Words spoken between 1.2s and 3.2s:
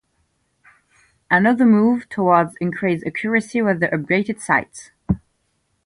Another move toward increased